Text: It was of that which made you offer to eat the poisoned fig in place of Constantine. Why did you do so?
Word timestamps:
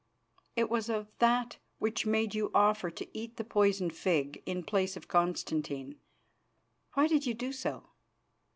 It 0.55 0.67
was 0.67 0.89
of 0.89 1.11
that 1.19 1.57
which 1.77 2.07
made 2.07 2.33
you 2.33 2.49
offer 2.55 2.89
to 2.89 3.07
eat 3.15 3.37
the 3.37 3.43
poisoned 3.43 3.95
fig 3.95 4.41
in 4.47 4.63
place 4.63 4.97
of 4.97 5.07
Constantine. 5.07 5.99
Why 6.95 7.05
did 7.05 7.27
you 7.27 7.35
do 7.35 7.53
so? 7.53 7.83